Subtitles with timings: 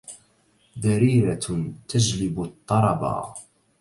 [0.77, 3.33] دريرة تجلب الطربا